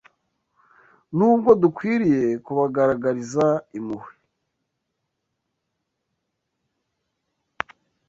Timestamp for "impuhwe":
3.77-4.11